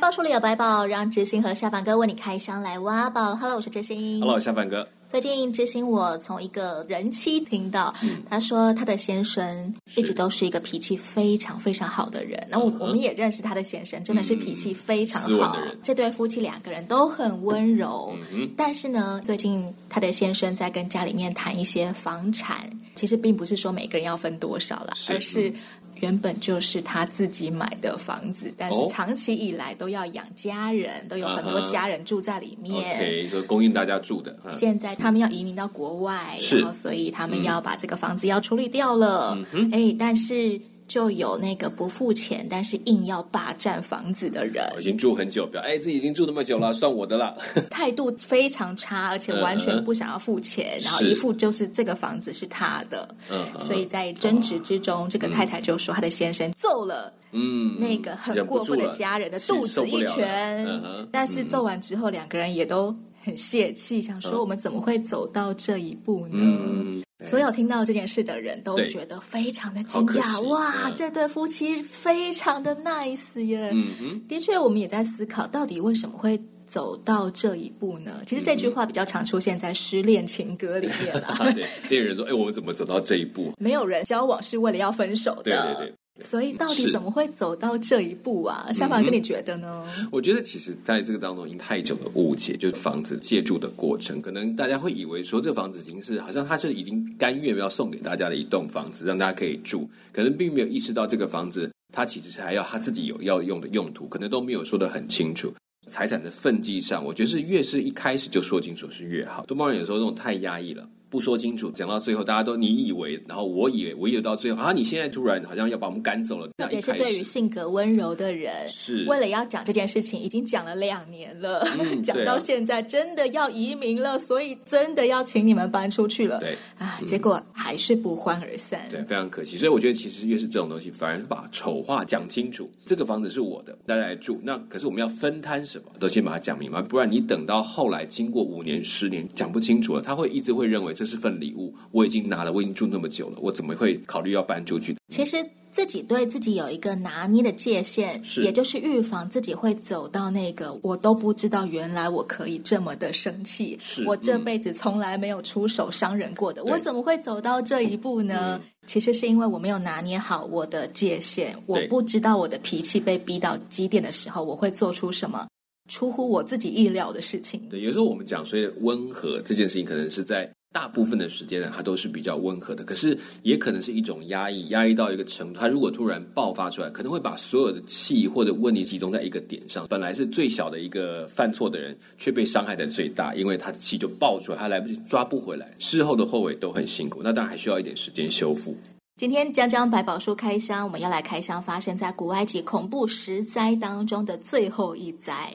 [0.00, 3.36] 百宝书里有百宝，让知心和下凡哥为你开箱来挖宝。
[3.36, 4.18] Hello，我是知心。
[4.18, 4.88] Hello，下凡哥。
[5.06, 12.42] 最近知心，我从一个人妻听到，嗯、他说他的先生一直都是一个脾气非常非常好的人。
[12.48, 15.54] 那我、嗯、我们也认识他的先生，真的是脾气非常好。
[15.60, 18.16] 嗯、这对夫妻两个人都很温柔。
[18.32, 25.52] 嗯、但是呢，最近他的先生在跟家里面谈一些房产，其实并不是说每个人要分多少了，是而是。
[26.00, 32.76] 原本就是他自己买的房子，但是长期以来都要养家人，哦、都有很多家人住在里面。
[32.76, 34.36] OK，就供应大家住的。
[34.50, 39.38] 现在他们要移民到国外，是然后所以他们要把这个房子要处理掉了。
[39.72, 40.60] 哎，但是。
[40.90, 47.38] 就有那个不付钱，但是硬要霸占房子的人，已经住很久，表哎，自己已经住那么久了，算我的了。
[47.70, 53.08] 态度非常差，而且完全不想要付钱， 嗯、然后一副就是这个房子是他的。
[53.30, 60.66] 嗯，所以在争执之中，嗯、这个太太就说她的先生揍了嗯那个很过分的家人的肚子一拳。
[60.66, 66.38] 嗯、但是揍完之后，两个人也都很泄气，想说我们怎么会走到这一步呢？
[66.38, 73.70] 嗯所有听到这件事的人都觉得非常的惊讶，哇，嗯、这对夫妻非常的 nice 耶。
[73.74, 78.22] 嗯哼的确，我们也在思考，到底为什么会走到这一步呢？
[78.24, 81.36] 其实这句话比较常出现在失恋情歌里面了。
[81.54, 85.42] 对，恋人说：“哎，我们怎么走到这一步？”没有人交往是为了要分手的。
[85.42, 85.94] 对对对。
[86.20, 88.70] 所以到底怎么会走到这一步啊？
[88.72, 89.84] 小马、嗯，跟你觉得呢？
[90.10, 105.52] 我觉得其实在这个当中已经太久的误解，就是房子借住的过程，可能大家会以为说这房子已经是好像他是已经甘愿要送给大家的一栋房子，让大家可以住，可能并没有意识到这个房子它其实是还要他自己有要用的用途，可能都没有说的很清楚。
[105.86, 109.44] 财产的分际上，我觉得是越是一开始就说清楚是越好。
[109.46, 110.88] 东方人有时候那种太压抑了。
[111.10, 116.48] 不说清楚，讲到最后，大家都你以为，然后我以为，我以为到最后啊，你现在突然好像要把我们赶走了。
[116.56, 126.38] 特别是对于性格温柔的人，是为了要讲这件事情，已经讲了两年了，嗯、 讲到现在真的要移民了，所以真的要请你们搬出去了。
[126.38, 128.86] 对啊，结果还是不欢而散。
[128.88, 129.58] 对，非常可惜。
[129.58, 132.70] 所以我觉得，其实越是这种东西，反而是把丑话讲清楚。
[132.84, 134.40] 这个房子是我的，大家来住。
[134.44, 141.74] 那可是我们要分摊什么，都先把它讲明白，不然你等到后来经过五年、十年讲不清楚了，他会一直会认为这是份礼物。
[141.92, 144.94] 我已经拿了，我已经住那么久了，我怎么会考虑要搬出去？
[145.08, 158.60] 其实自己对自己有一个拿捏的界限，是也就是预防自己会走到那个我都不知道原来我可以这么的生气，是我这辈子从来没有出手伤人过的，嗯、我怎么会走到这一步呢？
[158.62, 165.48] 嗯、其实是因为我没有拿捏好我的界限，我不知道我的脾气被逼到极点的时候，我会做出什么
[165.88, 167.58] 出乎我自己意料的事情。
[167.70, 170.50] 对，有时候我们讲所以温和这件事情，可能是在。
[170.72, 179.84] 大部分的时间呢，它都是比较温和的，可是也可能是一种压抑，压抑到一个程度，它如果突然爆发出来，可能会把所有的气或者问题集中在一个点上。
[179.88, 187.20] 本来是最小的一个犯错的人，却被伤害的最大，因为他的气就爆出来，他来不及抓不回来，事后的后尾都很辛苦。
[187.20, 188.76] 那当然还需要一点时间修复。
[189.16, 195.52] 今天江江百宝书开箱，我们要来开箱发生在古埃及恐怖十灾当中的最后一灾。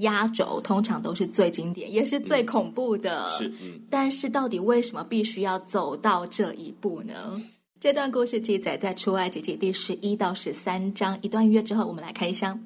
[0.00, 3.24] 压轴通常都是最经典，也是最恐怖的。
[3.24, 3.80] 嗯、是，嗯。
[3.88, 7.40] 但是到底为什么必须要走到这一步呢？
[7.80, 11.18] 这段故事记载在出埃及记第十一到十三章。
[11.22, 12.60] 一段音乐之后，我们来开箱。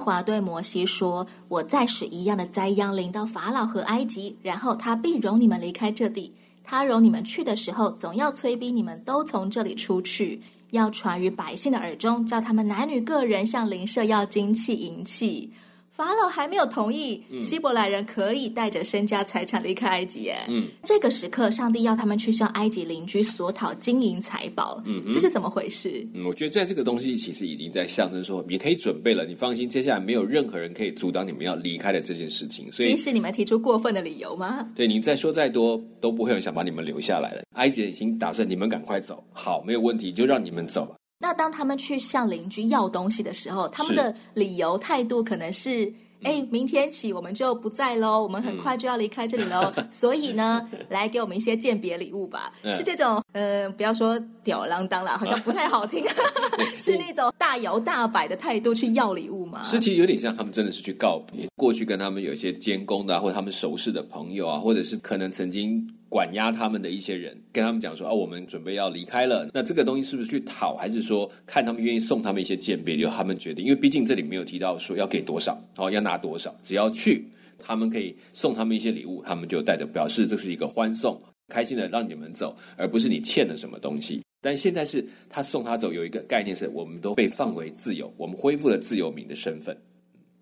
[0.00, 6.32] 华对摩西说：“我再使一样的灾殃临到法老和埃及，然后他必容你们离开这地。
[6.64, 15.52] 他容你们去的时候，总要催逼你们都从这里出去，要传于百姓的耳中，叫他们男女个人向邻舍要金器银器。”
[16.00, 20.30] 法老还没有同意，嗯、希伯来人可以带着身家财产离开埃及。
[20.30, 24.82] 哎，嗯，这个时刻，上帝要他们去向埃及邻居索讨金银财宝。
[24.86, 26.08] 嗯哼，这是怎么回事？
[26.14, 32.72] 嗯，我觉得在这个东西其实已经在象征说，你可以准备了，你放心，接下来没有任何人可以阻挡你们要离开的这件事情。
[32.72, 34.66] 所以，即使你们提出过分的理由吗？
[34.74, 37.42] 对，你再说再多，都不会有人想把你们留下来了。
[37.56, 40.94] 埃及已经打算你们赶快走，好，没有问题，就让你们走吧。
[41.22, 49.70] 那当他们去向邻居要东西的时候，他们的理由态度可能是：哎，明天起我们就不在喽，我们很快就要离开这里喽。
[49.76, 52.50] 嗯、 所以呢，来给我们一些鉴别礼物吧。
[52.62, 56.02] 嗯、是这种，嗯、呃，不要说吊儿郎当啦，好像不太好听。
[56.76, 59.62] 是那种大摇大摆的态度去要礼物吗？
[59.62, 65.86] 是，其实有点像他们真的是去告别过去跟他们有一些监工的、啊，或者他们熟识的朋友啊，或者是可能曾经。
[66.10, 69.48] 管押他们的一些人，跟他们讲说：“哦，我们准备要离开了。
[69.54, 73.64] 那这个东西是不是去讨，还是说看他们愿意送他们一些鉴别，由他们决定？
[73.64, 77.24] 因为毕竟这里没有提到说要给多少，哦，要拿多少，只要去，
[77.60, 81.16] 他们可以送他们一些礼物，他们就带着表示这是一个欢送，
[81.48, 84.20] 开心的让你们走，而不是你欠了什么东西。
[84.42, 89.76] 但现在是他送他走，有一个概念是，我们都被放回自由，我们恢复了自由民的身份。”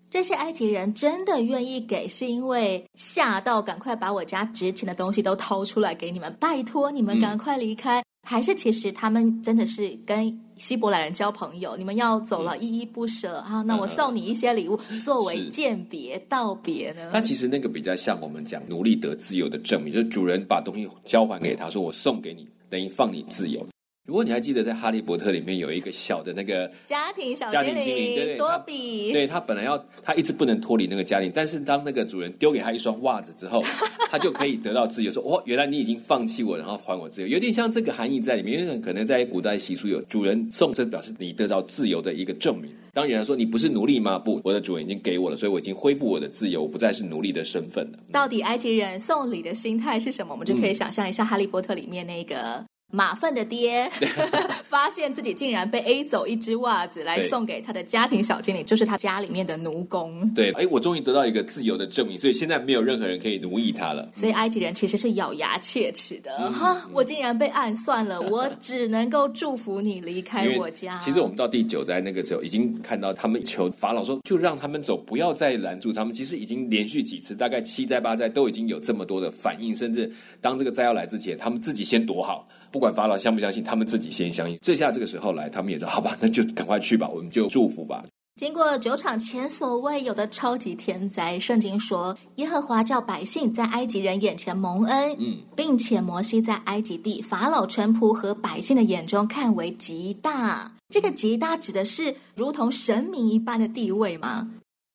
[0.09, 11.77] 这些埃及人真的愿意给，是因为吓到，赶快把我家值钱的东西都掏出来给你们，拜托你们赶快离开，嗯、还是其实他们真的是跟希伯来人交朋友？
[11.77, 14.75] 你们要走了，依依不舍啊，那我送你一些礼物
[15.05, 17.11] 作为鉴别道别呢？
[17.13, 23.63] 那其实那个比较像我们讲奴隶得自由的证明，就是主人把东西交还给他说，我送给你，等于放你自由。
[24.05, 33.63] 如果你还记得，在《哈利波特》里面有一个小的那个家庭小精灵，对对多比，对他本来要他一直不能脱离那个家庭，但是当那个主人丢给他一双袜子之后，
[34.09, 35.11] 他就可以得到自由。
[35.11, 38.59] 说哦，原来你已经放弃我，然后还我自由，有点像这个含义在里面。
[38.59, 42.71] 因为可能在古代习俗有主人送，这表示你得到自由的一个证明。
[42.91, 44.17] 当人说你不是奴隶吗？
[44.17, 47.99] 不，我的主人已经给我了，所以我已经恢复我的自由，我不再是奴隶的身份了。
[48.11, 50.33] 到底埃及人送礼的心态是什么？
[50.33, 52.65] 我们就可以想象一下《哈利波特》里面那个。
[52.91, 53.87] 马粪的爹
[54.67, 60.27] 发现自己竟然被 A 走一只袜子来送给他的家庭小精灵，就是他家里面的奴工。
[60.33, 64.09] 对，哎，我终于得到一个自由的证明，所以现在没有任何人可以奴役他了。
[64.11, 70.97] 所以埃及人其实是咬牙切齿的，嗯、哈，我竟然被暗算了， 我只能够祝福你离开我家。
[70.99, 76.13] 其实我们到第九灾那个时候，已经看到他们求法老说，就让他们走，不要再拦住他们。
[76.13, 82.47] 其实已经连续几次，大概七灾八灾都已经有这么多的反应，甚至当这个灾要来之前，他们自己先躲好。
[82.71, 84.57] 不管法老相不相信，他们自己先相信。
[84.61, 88.03] 这下这个时候来，他们也说：“好吧， 那就赶快去吧，我们就祝福吧。”
[88.39, 100.71] 经过九场前所未有的超级天灾，圣经说耶和华叫百姓在埃及人眼前蒙恩，嗯，并且摩西在埃及地法老臣仆和百姓的眼中看为极大。
[100.87, 104.49] 这个极大指的是如同神明一般的地位吗？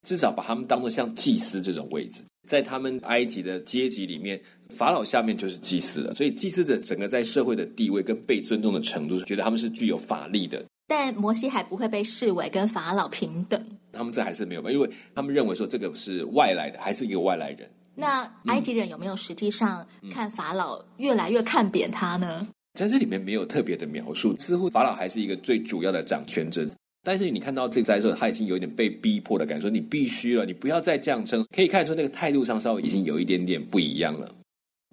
[0.07, 2.21] 至少把他们当做像祭司这种位置。
[2.45, 4.39] 在他们埃及的阶级里面，
[4.69, 10.63] 法老下面就是祭司了，所以祭司的整个在社会的地位跟被尊重的程度，是觉得他们是具有法力的。
[10.87, 13.59] 但摩西还不会被视为跟法老平等，
[13.91, 17.67] 他们这还是没有吧，因为他们认为说这个是外来的，还是一个外来人。
[17.95, 22.47] 那埃及人有没有实际上看法老越来越看扁他呢？
[22.77, 26.69] 在这里面没有特别的描述，似乎法老还是一个最主要的掌权者。
[27.05, 31.45] 但是你看到这个灾的时候，他已经有点被逼迫的感觉，说你必须了，你不要再这样称。
[31.55, 34.27] 可以看出那个态度上稍微已经有一点点不一样了。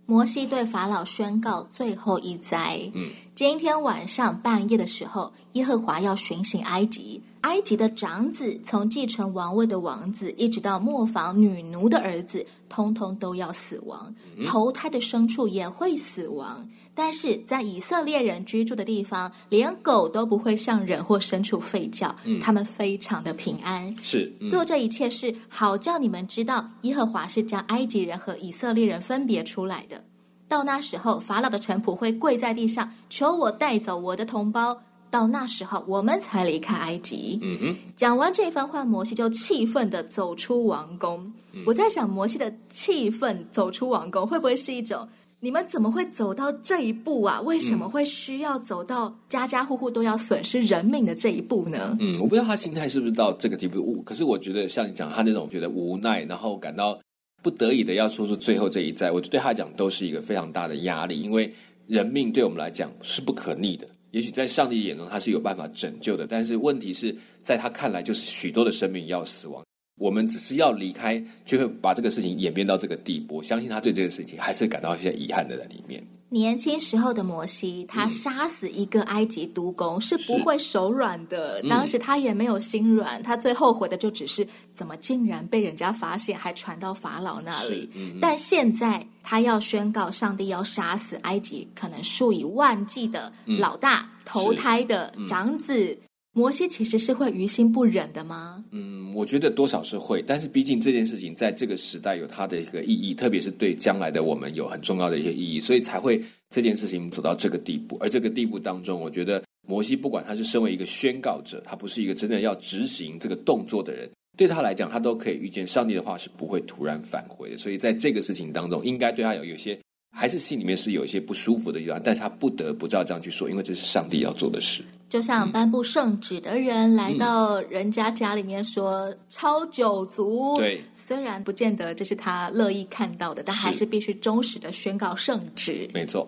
[0.04, 16.66] 摩西对法老宣告最后一灾：嗯，今天晚上半夜的时候，耶和华要巡行埃及，埃及的长子，从继承王位的王子，一直到磨坊女奴的儿子，通通都要死亡，投胎的牲畜也会死亡。
[16.94, 23.94] 但是在以色列人居住的地方，连狗都不会向人或牲畜吠叫，嗯、他们非常的平安。
[24.02, 30.04] 是、嗯、做这一切事好叫你们知道，耶和华是将埃及人和以色列人分别出来的。
[30.46, 34.78] 到那时候，法老的臣仆会跪在地上，求我带走我的同胞。
[35.12, 37.38] 到那时候，我们才离开埃及。
[37.42, 37.76] 嗯哼。
[37.94, 41.30] 讲完这番话，摩西就气愤的走出王宫。
[41.52, 45.06] 嗯、我在想，摩西的气愤走出王宫，会不会是一种？
[45.40, 47.40] 你们怎么会走到这一步啊？
[47.42, 51.94] 为什么会需要走到家家户户都要损失人命的这一步呢？
[52.00, 54.00] 嗯，我不知道他心态是不是到这个地步。
[54.06, 56.98] 可是我觉得，像你讲他那种觉得无奈，然后感到
[57.42, 61.20] 不得已的要说出最后这一灾，我觉得对他讲都是一个非常大的压力。
[61.20, 61.52] 因为
[61.88, 69.62] 人命对我们来讲是不可逆的，也许在上帝眼中他是有办法拯救的，但是问题是在他看来就是许多的生命要死亡。
[69.98, 73.42] 我们只是要离开，就会把这个事情演变到这个地步。
[73.42, 76.02] 相信他对这个事情还是感到一些遗憾的在里面。
[76.32, 81.60] 年轻时候的摩西，他杀死一个埃及督工是不会手软的。
[81.60, 87.90] 是当时他也没有心软，嗯、他最后悔的就只是怎么竟然被人家发现，还传到法老那里。
[87.94, 95.98] 嗯、但现在他要宣告，上帝要杀死埃及可能数以万计的老大、嗯、头胎的长子。
[96.34, 98.64] 摩西其实是会于心不忍的吗？
[98.70, 107.98] 嗯，我觉得多少是会，但是毕竟这件事情在这个时代有它的一个意义，特别是对将来的我们有很重要的一些意义，所以才会这件事情走到这个地步。
[108.00, 117.58] 而这个地步当中，我觉得摩西不管他是身为一个宣告者，他不是一个真的要执行这个动作的人，对他来讲，他都可以预见上帝的话是不会突然返回的。
[117.58, 119.78] 所以在这个事情当中，应该对他有有些
[120.16, 124.82] 还是心里面是有一些不舒服的地方，但是他不得不照这样去说，因为这是上帝要做的事。
[125.12, 135.86] 就像颁布圣旨的人来到人家家里面说超九族，对，虽然不见得这是他乐意看到的，但还是必须忠实的宣告圣旨。
[135.92, 136.26] 没错。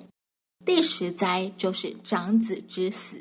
[0.67, 3.17] 第十灾就是长子之死。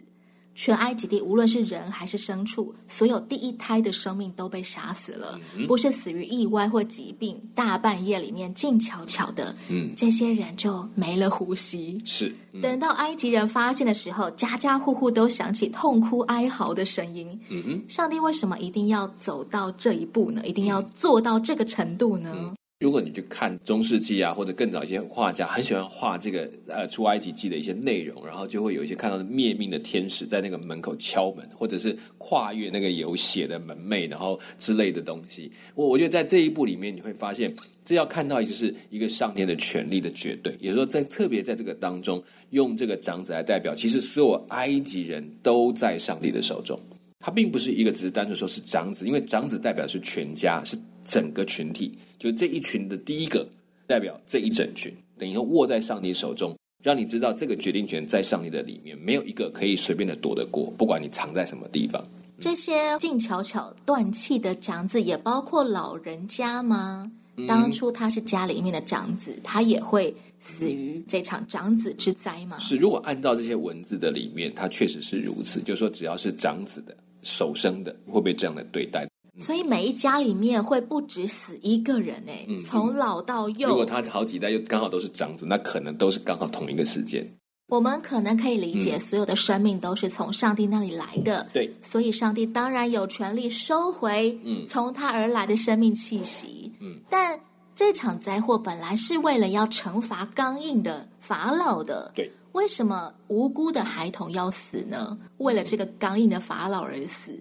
[0.56, 12.02] 全埃及地，无论是人还是牲畜，所有第一胎的生命都被杀死了，嗯、不是死于意外或疾病，大半夜里面静悄悄的，嗯，这些人就没了呼吸。
[12.06, 17.40] 是，嗯、等到埃及人发现的时候，家家户户都响起痛哭哀嚎的声音。
[17.50, 20.42] 嗯哼，上帝为什么一定要走到这一步呢？
[20.46, 22.32] 一定要做到这个程度呢？
[22.36, 35.50] 嗯如果你去看中世纪啊，或者更早一些画家很喜欢画这个呃出埃及记的一些内容，然后就会有一些看到的灭命的天使在那个门口敲门，或者是跨越那个有血的门楣，然后之类的东西。
[35.76, 46.78] 我我觉得在这一部里面，你会发现这要看到就是一个上天的权力的绝对，也就是说，在特别在这个当中，用这个长子来代表，其实所有埃及人都在上帝的手中。
[47.22, 51.98] 他并不是一个只是单纯说是长子，因为长子代表是全家，是整个群体。
[52.24, 53.46] 就这一群的第一个
[53.86, 62.02] 代表这一整群，等于说握在上帝手中，让你知道这个决定权在上帝的里面，没有一个可以随便的躲得过，不管你藏在什么地方。
[62.40, 67.12] 这些静悄悄断气的长子，也包括老人家吗？
[67.46, 72.58] 当初他是家里面的长子，他也会死于这场长子之灾吗？
[72.60, 75.60] 是，如果按照这些文字的里面，他确实是如此。
[75.62, 79.06] 就是说，只要是长子的、首生的，会被这样的对待。
[79.38, 83.70] 所以每一家里面会不止死一个人哎，嗯、从老到幼。
[83.70, 87.28] 如果他好几代又刚好都是长子，那可能都是刚好同一个时间。
[87.68, 91.42] 我们可能可以理解，所有的生命都是从上帝那里来的。
[91.42, 96.72] 嗯、对，所以上帝当然有权利收回从他而来的生命气息。
[96.80, 97.40] 嗯，但
[97.74, 102.12] 这场灾祸本来是为了要惩罚刚硬的法老的。
[102.14, 105.18] 对，为什么无辜的孩童要死呢？
[105.38, 107.32] 为了这个刚硬的法老而死。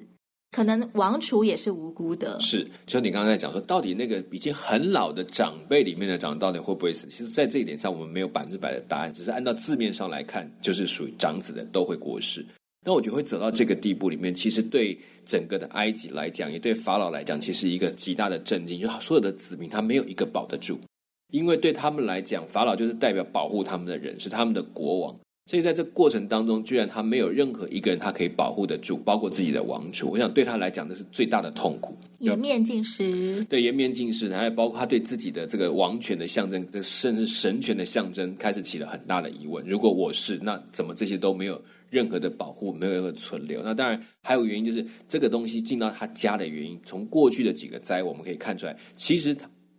[0.52, 2.62] 可能王储也是无辜的，是。
[2.86, 7.08] 就像你刚才讲说，到底那个已经很老的长辈里面的长，到底会不会死？
[7.10, 12.44] 其实，在这一点上，我们没有百分之百的答案，只是按照字面上来看，就是属于长子的都会过世。
[12.84, 20.78] 那我觉得会走到这个地步里面，其实对整个的埃及来讲，也对法老来讲，其实一个极大的震惊，就所有的子民他没有一个保得住，
[21.32, 25.16] 因为对他们来讲，法老就是代表保护他们的人，是他们的国王。
[25.44, 30.08] 所以在这过程当中，居然他没有任何一个人他可以保护得住，包括自己的王储。
[30.08, 31.96] 我想对他来讲，这是最大的痛苦。
[32.18, 39.64] 颜面尽失，对，颜面尽失，然后包括他对自己的这个王权的象征，这甚至神权的象征，开始起了很大的疑问。
[39.66, 43.60] 如果我是，那怎么这些都没有任何的保护，没有任何存留？
[43.64, 46.78] 那当然还有原因，就是这个东西进到他家的原因。
[46.86, 49.36] 从过去的几个灾，我们可以看出来，其实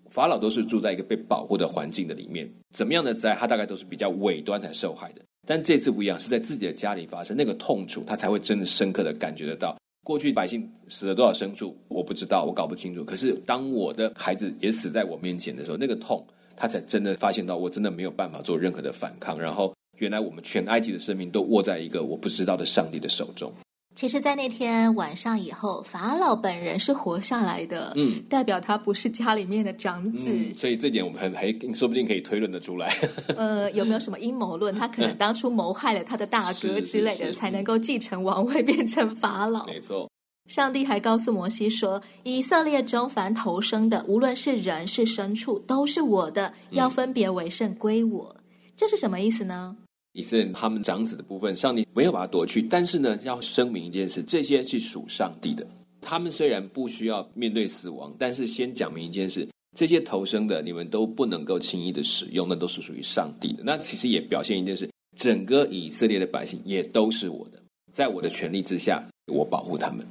[0.10, 2.52] 法老都是住在一个被保护的环境的里面。
[2.74, 5.22] 怎么样的灾，他大概都是比较尾端才受害的。
[5.46, 9.78] 但这次不一样，是在自己的家里发生，那个痛楚，他才会真的深刻的感觉得到。
[10.06, 13.04] 过去百姓死了多少牲畜，我不知道，我搞不清楚。
[13.04, 19.40] 可是当我的孩子也死在我面前的时候，那个痛，他才真的发现到，我真的没有办法做任何的反抗。
[19.40, 23.52] 然后，原来我们全埃及的生命都握在一个我不知道的上帝的手中。
[23.96, 32.92] 其实，在那天晚上以后，法老本人是活下来的，嗯， 代表他不是家里面的长子，嗯、所以这点我们还还说不定可以推论得出来。
[33.38, 34.74] 呃，有没有什么阴谋论？
[34.74, 39.66] 他可能当初谋害了他的大哥之类的，才能够继承王位，变成法老。
[39.68, 40.10] 没错。
[40.50, 48.36] 上帝还告诉摩西说：“以色列中凡投生的，无论是人是牲畜，都是我的，要分别为圣归我。
[48.38, 48.44] 嗯”
[48.76, 49.78] 这是什么意思呢？
[50.14, 55.66] 以色列他们长子的部分，上帝没有把它夺去，但是呢，要声明一件事：这些是属上帝的。
[56.02, 63.64] 他们虽然不需要面对死亡，但是先讲明一件事：这些投生的，你们都不能够轻易的使用，那都是属于上帝的。
[63.66, 67.60] 那其实也表现一件事：整个以色列的百姓也都是我的，
[67.92, 70.06] 在我的权力之下，我保护他们。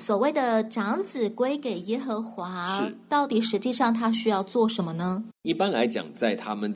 [0.00, 5.22] 所谓的长子归给耶和华，是到底实际上他需要做什么呢？
[5.42, 6.72] 一般来讲，在他们。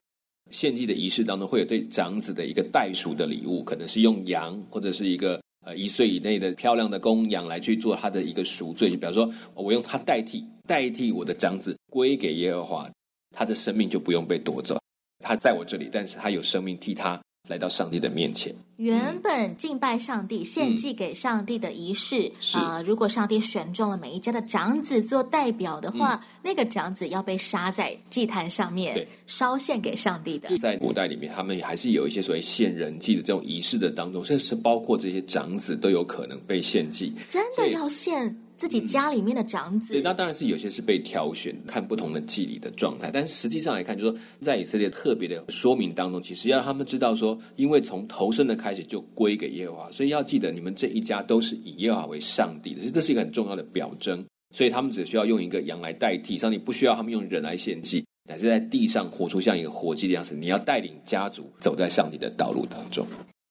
[0.51, 8.91] 献祭的仪式当中，会有对长子的一个代赎的礼物，可能是用羊或者是一个呃一岁以内的漂亮的公羊来去做他的一个赎罪。
[8.91, 12.91] 就比方说，我用它代替代替我的长子归给耶和华，
[13.35, 14.79] 他的生命就不用被夺走。
[15.25, 17.21] 他在我这里，但是他有生命替他。
[17.47, 29.07] 来到上帝的面前，原本敬拜上帝、献祭给上帝的仪式啊、嗯呃，如果上帝选中了每一家的长子做代表的话，嗯、那个长子要被杀在祭坛上面，对。
[29.27, 30.49] 烧献给上帝的。
[30.49, 37.13] 就在古代里面，他们还是有一些所谓献人祭的这种仪式的当中，甚至是包括这些长子都有可能被献祭。
[37.29, 39.93] 真的要献自己家里面的长子。
[39.93, 43.11] 对，那当然是有些是被挑选，看不同的祭礼的状态。
[43.13, 54.25] 但是实际上来看，就是说在以色列特别的说明当中，其实要让他们知道说，因为从头生的开始就归给耶和华，所以要记得你们这一家都是以耶和华为上帝的，这是一个很重要的表征。
[54.55, 58.05] 所以他们只需要用一个羊来代替，上帝不需要他们用人来献祭。
[58.29, 63.07] 乃是在地上活出像一个活祭的样子，你要带领家族走在上帝的道路当中。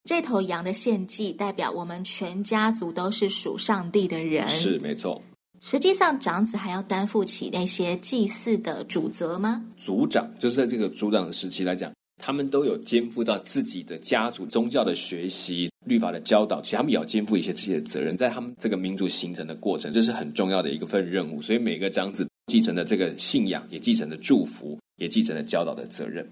[0.06, 5.20] 这头羊的献祭代表我们全家族都是属上帝的人，是没错。
[5.62, 9.66] 实际上，长子还要担负起那些祭祀的主责吗？
[9.76, 11.92] 族长就是在这个族长的时期来讲。
[12.22, 21.42] 他们都有肩负到自己的家族宗教的学习、律法的教导，其实他们也要肩负一些这些责任，在他们这个民族形成的过程，这是很重要的一个份任务。
[21.42, 26.26] 所以每个长子继承了这个信仰，也继承了祝福，也继承了教导的责任。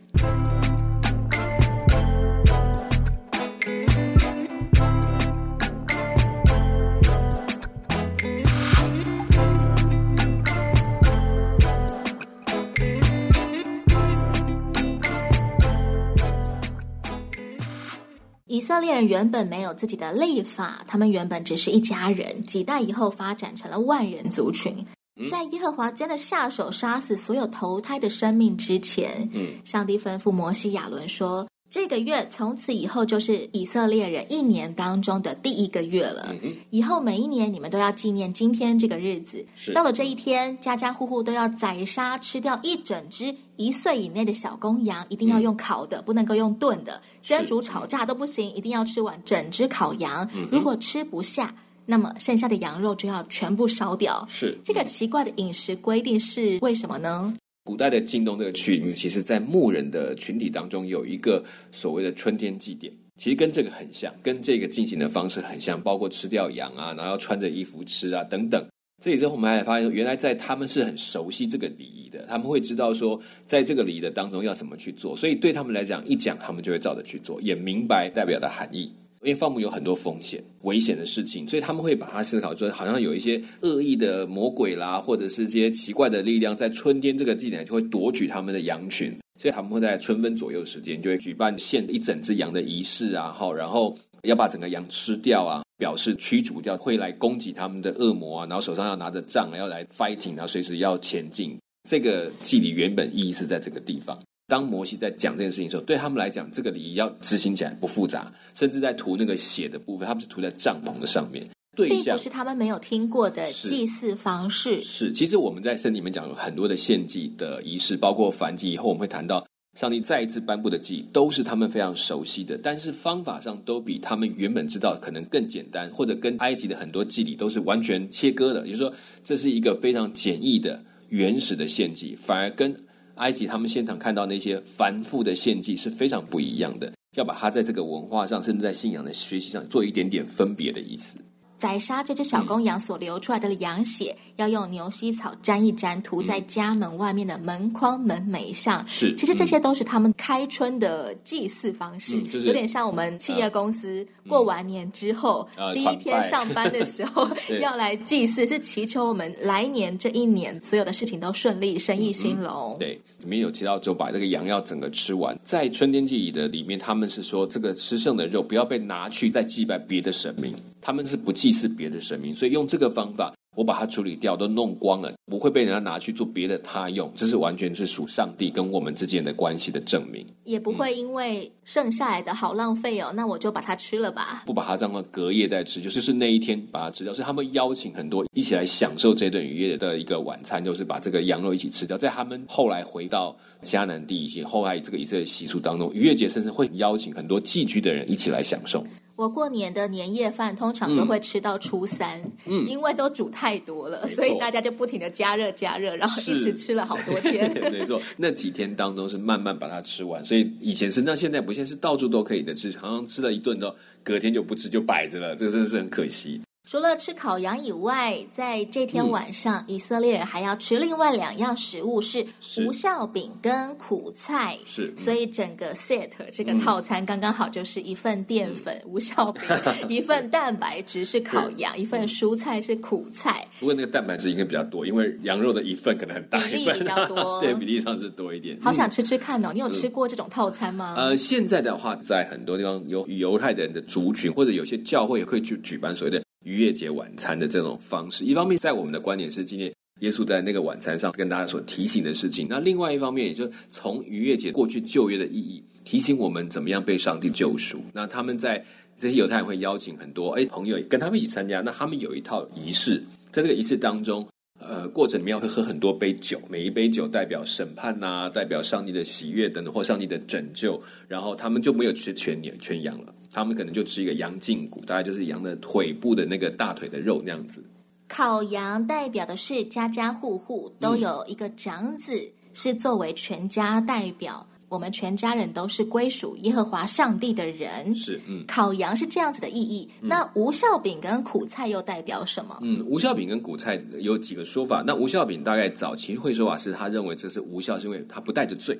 [18.74, 24.84] 色列人原本没有自己的立法，他们原本只是一家人，几代以后发展成了万人族群。
[25.30, 29.30] 在耶和华真的下手杀死所有投胎的生命之前，
[29.64, 31.48] 上帝吩咐摩西亚伦说。
[31.74, 36.28] 这个月从此以后就是以色列人一年当中的第一个月了。
[36.44, 39.44] 嗯、以后每一年你们都要纪念今天这个日子。
[39.74, 50.30] 到了这一天，家家户户都要宰杀吃掉一整只一岁以内的小公羊，一定要用烤的，嗯、不能够用炖的，蒸煮炒炸都不行，一定要吃完整只烤羊。
[50.36, 51.56] 嗯、如果吃不下，
[51.88, 54.24] 那么剩下的羊肉就要全部烧掉。
[54.30, 57.34] 是这个奇怪的饮食规定是为什么呢？
[57.66, 61.42] 古代的近东这个区域，其实，在牧人的群体当中，有一个
[61.72, 68.66] 所谓的春天祭典，其实跟这个很像，跟这个进行的方式很像，包括吃掉羊啊，然后要穿着衣服吃啊等等。
[69.02, 78.92] 这里之后，我们还发现，原来在他们是很熟悉这个礼仪的，他们会知道说，在这个礼仪的当中要怎么去做，所以对他们来讲，一讲他们就会照着去做，也明白代表的含义。
[79.24, 101.58] 因为放牧有很多风险、危险的事情，所以他们会把它思考说，好像有一些恶意的魔鬼啦，或者是这些奇怪的力量，在春天这个季节就会夺取他们的羊群，所以他们会在春分左右时间就会举办献一整只羊的仪式啊，好，然后要把整个羊吃掉啊，表示驱逐掉会来攻击他们的恶魔啊，然后手上要拿着杖，要来 fighting，然后随时要前进。
[101.90, 104.18] 这个祭礼原本意义是在这个地方。
[104.48, 111.48] 当摩西在讲这件事情的时候，对他们来讲，这个礼仪要执行起来不复杂，甚至在涂那个血的部分，他们是涂在帐篷的上面。
[111.76, 114.84] 对象是他们没有听过的祭祀方式。
[114.84, 118.70] 是，是，其实我们在圣经里面讲有很多的献祭的仪式，包括燔祭。
[118.72, 119.44] 以后我们会谈到
[119.80, 128.68] 上帝再一次颁布的祭，都是他们非常熟悉的，但是方法上都比他们原本知道可能更简单，或者跟埃及的很多祭礼都是完全切割的。
[128.68, 130.80] 也就是说，这是一个非常简易的
[131.10, 132.76] 原始的献祭，反而跟。
[133.16, 141.18] 埃及他们现场看到那些繁复的献祭是非常不一样的，要把它在这个文化上，甚至在信仰的学习上做一点点分别的意思。
[141.64, 148.86] 宰杀这只小公羊所流出来的羊血，嗯、要用牛膝草沾一沾，涂在家门外面的门框、门楣上。
[148.86, 157.26] 是，其实这些都是他们开春的祭祀方式，有点像我们企业公司过完年之后、嗯、第一天上班的时候
[157.62, 162.76] 要来祭祀，是祈求我们来年这一年所有的事情都顺利，生意兴隆。
[162.76, 165.34] 嗯、对，里面有提到，就把这个羊要整个吃完。
[165.46, 170.54] 在春天祭仪的里面，他们是说，这个吃剩的肉不要被拿去再祭拜别的神明。
[170.84, 177.12] 他们是不祭祀别的神明，所以用这个方法，我把它处理掉，都弄光了，不会被人家拿去做别的他用。
[177.16, 184.44] 这是完全是属上帝跟我们之间的关系的证明，也不会因为剩下来的好浪费哦，嗯、那我就把它吃了吧。
[184.46, 187.14] 不把它当做隔夜再吃，就是是那一天把它吃掉。
[187.14, 191.98] 所以他们邀请很多一起来享受这顿愉悦的一个晚餐，就是把这个羊肉一起吃掉。
[191.98, 198.84] 在他们后来回到迦南地以及后来这个以色列习俗当中，逾越节甚至会邀请很多寄居的人一起来享受。
[199.16, 207.48] 我过年的年夜饭通常都会吃到初三，嗯，因为都煮太多了，所以大家就不停的加热加热，然后一直吃了好多天。
[207.72, 216.42] 没错，那几天当中是慢慢把它吃完，所以以前是，那现在不，现在是到处都可以的吃，好像吃了一顿之后，隔天就不吃就摆着了，这真的是很可惜。
[216.66, 222.26] 除了吃烤羊以外，在这天晚上，嗯、以色列人还要吃另外两样食物，是
[222.58, 224.58] 无效饼跟苦菜。
[224.66, 229.44] 是，嗯、所以整个 set 这个套餐刚刚好，就是一份淀粉、嗯、无效饼，
[229.90, 233.46] 一份蛋白质是烤羊，一份蔬菜是苦菜。
[233.60, 238.58] 不过那个蛋白质应该比较多，因为羊肉的一份可能很大比例比较多， 对，比例上是多一点。
[238.62, 239.52] 好想吃吃看哦！
[239.54, 240.96] 你有吃过这种套餐吗？
[240.98, 246.24] 呃，现在的话，在很多地方有犹太人的族群，或者有些教会也会去举办所谓的。
[246.44, 248.24] 逾越节晚餐的这种方式。
[248.24, 257.82] 一方面，在我们的观点是今天耶稣在那个晚餐上跟大家所提醒的事情；那另外一方面，也就从逾越节过去旧约的意义，提醒我们怎么样被上帝救赎。
[257.94, 258.64] 那他们在
[259.00, 264.28] 这些犹太人会邀请很多哎朋友跟他们一起参加，那他们有一套仪式，在这个仪式当中。
[264.66, 270.82] 呃，过程里面会喝很多杯酒，每一杯酒代表审判呐、代表上帝的喜悦等等，或上帝的拯救。
[271.06, 277.64] 然后他们就没有吃全年全羊了，他们可能就吃一个羊胫骨，大概就是羊的腿部的那个大腿的肉那样子。
[278.08, 284.46] 烤羊代表的是家家户户都有一个长子，嗯、是作为全家代表。
[284.70, 287.96] 我们全家人都是归属耶和华上帝的人。
[287.96, 289.88] 是，嗯，烤羊是这样子的意义。
[290.02, 292.58] 嗯、那无效饼跟苦菜又代表什么？
[292.62, 294.84] 嗯，无效饼跟苦菜有几个说法。
[294.86, 298.80] 那无效饼大概早期会说法是，他认为这是无效，是因为他不带着罪，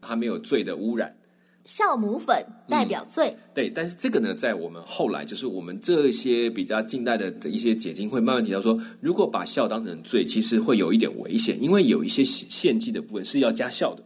[0.00, 1.14] 他没有罪的污染。
[1.64, 3.70] 酵母粉代表罪、嗯，对。
[3.70, 14.02] 但是这个呢，在我们后来，就是我们这些比较近代的一些解经会慢慢提到说，如果把酵当成罪，其实会有一点危险，因为有一些献祭的部分是要加酵的。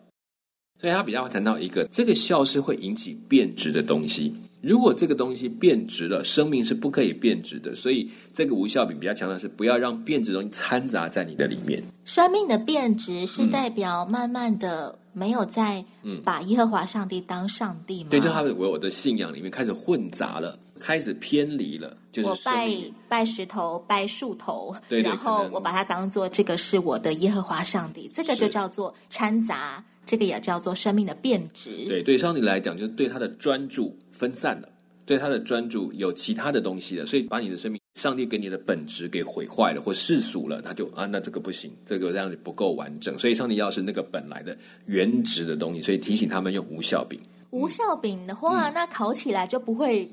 [0.81, 4.35] 所以他比较会谈到一个，这个酵是会引起变质的东西。
[4.61, 7.75] 如果这个东西变质了，生命是不可以变质的。
[7.75, 11.83] 所以这个无酵饼比较强调是不要让变质东西掺杂在你的里面。
[12.05, 15.83] 生命的变质是代表慢慢的没有在
[16.23, 18.11] 把耶和华上帝当上帝吗？
[18.11, 21.97] 对，就他们我的信仰里面开始混杂了，开始偏离了。
[22.13, 22.71] 就是我拜
[23.09, 29.83] 拜石头，拜树头，对，然后我把它当做这个是我的耶和华上帝，这个就叫做掺杂。
[30.07, 31.87] 这个也叫做生命的变质。
[31.89, 34.69] 对，对上帝来讲，就是对他的专注分散了，
[35.07, 43.17] 对他的专注有其他的东西了，所以把你的生命，上帝给你的本质给毁坏了或世俗了，他就啊，那这个不行，这个让你不够完整。
[43.19, 47.21] 所以上帝要是那个本来的原值的东西，所以提醒他们用无效饼。
[47.51, 50.11] 无效饼的话，嗯、那烤起来就不会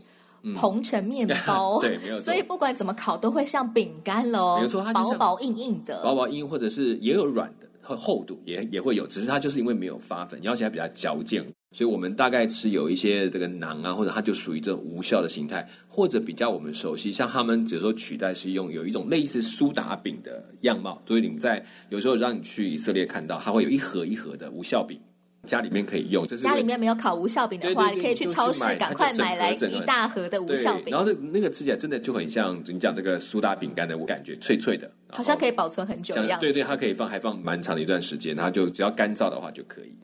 [0.55, 2.23] 膨成面包，嗯、 对，没有错。
[2.25, 8.01] 所以不管怎么烤，都会像饼干喽，没有错，它薄薄硬硬的，薄薄硬，或者是也有软和。
[8.01, 11.39] 厚度也也会有，只是它就是因为没有发粉，咬起来比较嚼劲，
[11.77, 24.99] 所以我们大概吃有一些这个囊啊，或者它就属于这种无效的形态，或者比较我们熟悉，像他们有时候取代是用有一种类似苏打饼的样貌，所以你们在有时候让你去以色列看到，它会有一盒一盒的无效饼。
[25.47, 30.95] 家里面可以用，就是家里面没有烤无效饼的话，对对对，你可以去超市赶快买来一大盒的无效饼。
[30.95, 36.39] 然后那那个吃起来真的就很像你讲这个苏打饼干的感觉，脆脆的，好像可以保存很久一样。
[36.39, 39.95] 对对，它可以放还放蛮长的一段时间，它就只要干燥的话就可以。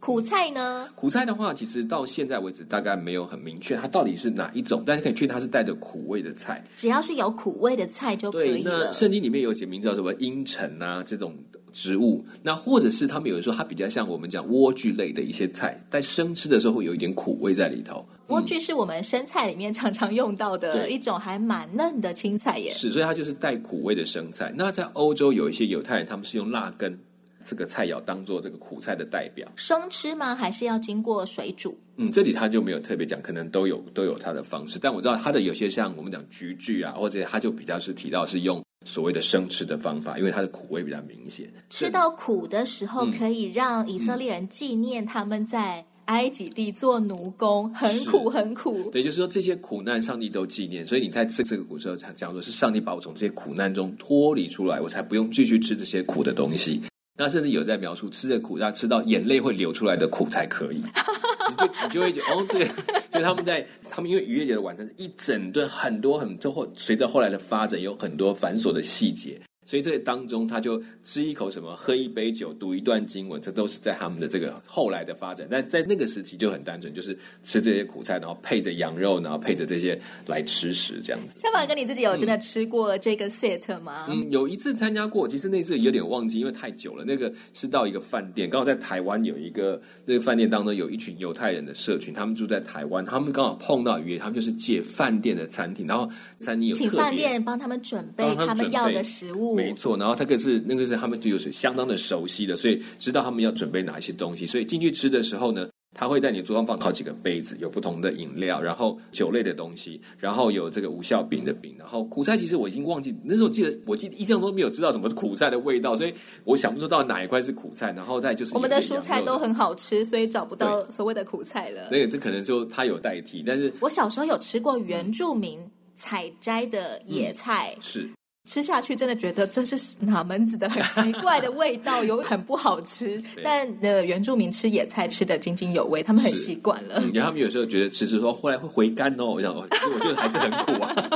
[0.00, 0.88] 苦菜呢？
[0.94, 6.64] 苦菜的话，其实到现在为止大概没有很明确它到底是哪一种，但是可以确定它是带着苦味的菜。
[6.74, 8.86] 只要是有苦味的菜就可以了。
[8.86, 11.36] 那圣经里面有写名叫什么阴沉啊这种。
[11.72, 18.04] 植物，那或者是他们有人说它比较像我们讲莴苣类的一些菜，在生吃的时候会有一点苦味在里头。
[18.28, 22.70] 莴苣是我们生菜里面常常用到的一种还蛮嫩的青菜耶。
[22.70, 24.52] 是，所以它就是带苦味的生菜。
[24.56, 26.96] 那在欧洲有一些犹太人，他们是用辣根
[27.44, 29.50] 这个菜肴当做这个苦菜的代表。
[29.56, 30.34] 生吃吗？
[30.34, 31.76] 还是要经过水煮？
[31.96, 34.78] 嗯，这里他就没有特别讲，可能都有都有它的方式。
[34.80, 38.62] 但我知道它的有些像我们讲菊苣啊，或者他就比较是提到是用。
[38.86, 41.52] 所谓的生吃的方法，因为它的苦味比较明显。
[41.68, 48.90] 吃到苦的时候，可以让以色列人纪念他们在埃及地做奴工，很苦很苦。
[48.90, 50.84] 对，就是说这些苦难，上帝都纪念。
[50.84, 56.80] 所以你在吃这个苦的时候，他讲说是上帝把我从这些苦难中脱离出来，我才不用继续吃这些苦的东西。
[57.20, 60.76] 那甚至有在描述吃的苦，要吃到眼泪会流出来的苦才可以。
[60.76, 62.64] 你 就你就会觉得哦，这个
[63.10, 69.38] 就是他们在他们因为愚乐节的晚餐是一整顿很多很多后，随着后来的发展有很多繁琐的细节。
[69.66, 75.46] 所以这当中，他就吃一口什么，喝一杯酒，读一段经文，这都是在他们的这个后来的发展。
[75.48, 79.96] 但在那个时期就很单纯，就是吃这些苦菜，然后配着羊肉，然后配着这些
[80.26, 81.34] 来吃食这样子。
[81.36, 84.06] 小马哥，你自己有真的吃过这个 set 吗？
[84.08, 87.04] 嗯，有一次参加过，其实那次有点忘记，因为太久了。
[87.04, 99.59] 那个是到一个饭店，刚好在台湾有一个那个饭店当中有一群犹太人的社群，他们住在台湾，他们刚好碰到约，他们就是借饭店的餐厅，然后餐厅有请饭店帮他们准备他们要的食物。
[99.60, 104.46] 没错，然后他可是那个是他们就有是相当的熟悉的，所以知道他们要准备哪一些东西。
[104.46, 112.36] 所以进去吃的时候呢，他会在你桌上放好几个杯子，有不同的饮料，然后酒类的东西，然后有这个无效饼的饼，然后苦菜。
[112.36, 117.92] 其实我已经忘记那时候记得，我记得印象中没有知道什么苦菜的味道，所以我想不出到哪一块是苦菜。
[117.92, 121.88] 然后再就是我们的蔬菜都很好吃，所以找不到所谓的苦菜了。
[121.90, 125.58] 那个这可能就它有代替，但是我小时候有吃过原住民
[125.96, 128.10] 采摘的野菜，嗯、是。
[128.48, 133.22] 吃下去真的觉得这是哪门子的很奇怪的味道，有很不好吃。
[133.44, 136.94] 但呃，原住民吃野菜吃的津津有味，他们很习惯了。
[136.94, 139.66] 然后、嗯、他们有时候觉得吃吃说后来会回甘哦， 我想我
[140.00, 141.10] 觉得还是很苦啊。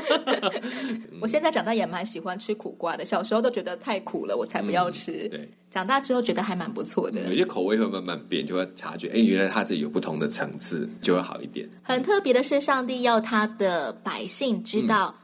[1.21, 5.13] 我现在长大也蛮喜欢吃苦瓜的，小时候都觉得太苦了，我才不要吃。
[5.13, 7.21] 嗯、对，长大之后觉得还蛮不错的。
[7.23, 11.67] 有些口味会慢慢变，就会察觉，哎，原来它这有不同的层次，就会好一点。
[11.83, 15.15] 很特别的是，上帝要他的百姓知道。
[15.19, 15.21] 嗯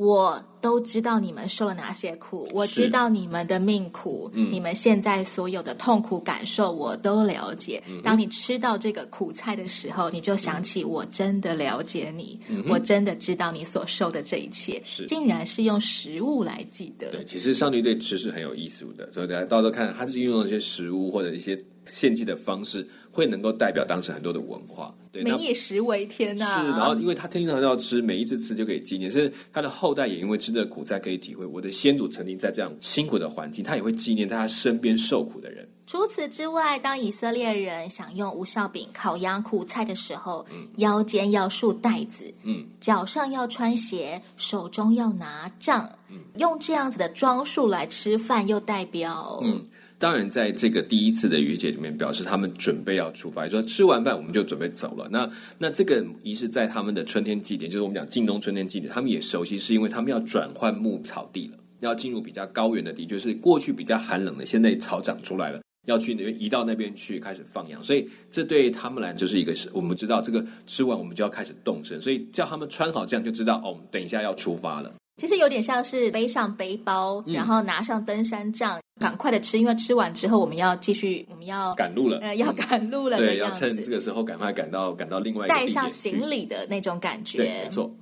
[0.00, 7.82] 我都知道你们受了哪些苦，我知道你们的命苦，嗯、你们现在所有的痛苦感受我都了解。
[7.88, 17.10] 嗯、当你吃到这个苦菜的时候，你就想起我真的了解你，嗯、我真的知道你所受的这一切，是竟然是用食物来记得。
[17.10, 21.58] 对，其实上帝对吃是很有意思的，所以大家到时候看，他是运用一些食物或者一些。
[21.92, 26.62] 献祭的方式会能够代表当时很多的文化，对，民以食为天呐、啊。
[26.62, 35.68] 是，然后因为他经常要吃，每一次吃就可以纪念，甚至他的后代也因为吃这苦才可以体会，我的先祖曾经在这样辛苦的环境，他也会纪念在他身边受苦的人。
[35.86, 49.60] 除此之外，当以色列人享用无酵饼、烤鸭、苦菜的时候，嗯、腰间要束带子，嗯，脚上要穿鞋，手中要拿杖，嗯，用这样子的装束来吃饭，又代表嗯。
[50.00, 55.06] 当然，在这个第一次的逾节里面，表示他们准备要出发，说吃完饭我们就准备走了。
[55.10, 67.84] 那那这个仪式在他们的春天祭典，就是我们讲近东春天祭典，他们也熟悉，是因为他们要转换牧草地了，要进入比较高原的地，就是过去比较寒冷的，现在草长出来了，要去那边移到那边去开始放羊。
[67.84, 74.90] 所以这对他们来就是一个是，我们知道这个吃完我们就要开始动身，所以叫他们穿好这样就知道哦，等一下要出发了。
[75.20, 87.36] 其实有点像是背上背包，嗯、然后拿上登山杖，赶快的吃，因为吃完之后我们要继续，我们要赶路了，呃，要赶路了，对，要趁这个时候赶快赶到赶到另外一个带上行李的那种感觉。
[87.36, 87.94] 对，没错。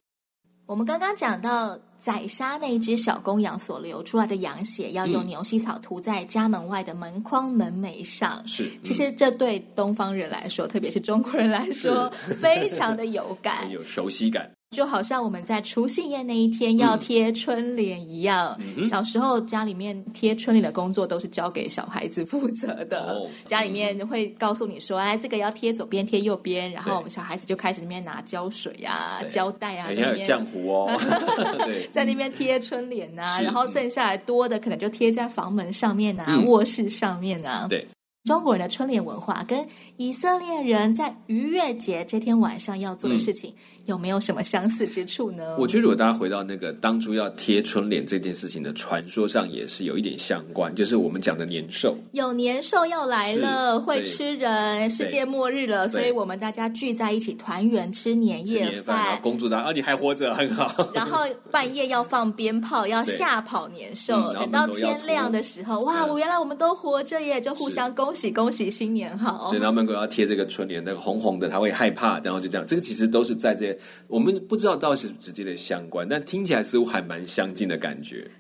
[0.67, 8.47] 我们刚刚讲到宰杀那一只小公羊所流出来的羊血，要用牛膝草涂在家门外的门框门楣上。
[8.47, 12.09] 是，嗯、其实这对东方人来说，特别是中国人来说，
[12.41, 14.49] 非常的有感， 有熟悉感。
[14.71, 23.15] 就好像我们在除夕夜那一天要贴春联一样，嗯、小时候家里面贴春联的工作都是交给小孩子负责的。
[23.15, 31.01] 哦、家里面会告诉你说：“哎，这个要贴左边，贴右边。”然后我们小孩子就开始那边拿胶水啊、对胶带啊，在那边浆糊哦，
[31.91, 33.41] 在那边贴春联呐、啊。
[33.41, 37.67] 然后剩下来多的可能就贴在房门上面啊、嗯、卧室上面啊。
[37.71, 37.87] 对。
[38.25, 45.57] 中国人的春联文化跟以色列人在逾越节这天晚上要做的事情，嗯、有没有什么相似之处呢？
[45.59, 58.97] 我觉得，如果大家回到那个当初要贴春联这件事情的传说上，也是有一点相关，就是我们讲的年兽，有年兽要来了，会吃人，世界末日了，所以我们大家聚在一起团圆吃年夜饭。
[58.97, 64.33] 然后公主答：“啊，你还活着，很好。”然后半夜要放鞭炮，要吓跑年兽。
[64.35, 68.31] 等到天亮的时候，哇，我原来我们都活着耶，就互相恭喜。
[68.31, 69.49] 恭喜新年好！
[69.51, 72.67] 对，然后门口要贴这个春联，那个红红的，他会害怕，然后就这样。
[72.67, 78.31] 这个其实都是在这些，我们不知道到底是直接的相关，但听起来似乎还蛮相近的感觉。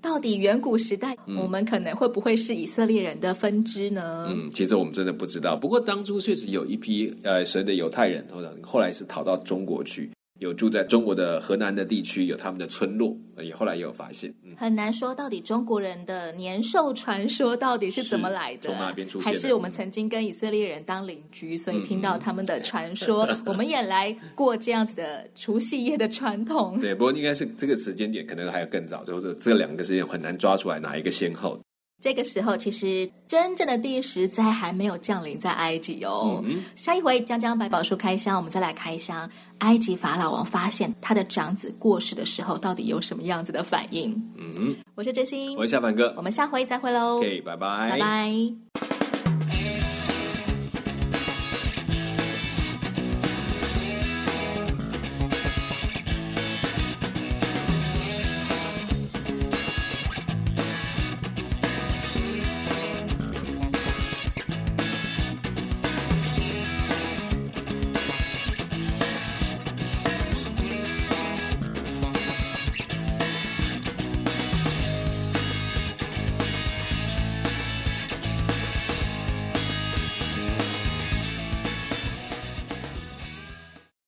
[0.00, 4.28] 到底远古时代，嗯、我们可能会不会是以色列人的分支呢？
[4.30, 5.56] 嗯，其实我们真的不知道。
[5.56, 8.24] 不过当初确实有一批呃，所谓的犹太人，
[8.62, 10.08] 后来是逃到中国去。
[10.38, 14.32] 有住在中国的河南的地区，有他们的村落，也后来也有发现。
[14.44, 19.24] 嗯、很难说到底中国人的年兽传说到底是怎么来的，从哪边出现？
[19.24, 26.78] 还是我们曾经跟以色列人当邻居，所以听到他们的传说，嗯、 我们也来过这样子的除夕夜的传统。
[26.80, 31.60] 对，不过应该是这个时间点可能还有更早，就是这两个时间很难抓出来哪一个先后。
[32.00, 36.40] 这个时候，其实真正的第十灾还没有降临在埃及哦。
[36.46, 44.12] 嗯、下一回将将百宝书开箱，我们再来开箱埃及法老王发现他的长子过世的时候，到底有什么样子的反应？
[44.36, 47.18] 嗯，我是真心，我是小凡哥，我们下回再会喽。
[47.18, 48.97] OK，拜拜，拜拜。